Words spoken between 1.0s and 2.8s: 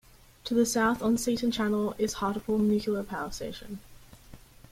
on Seaton Channel is Hartlepool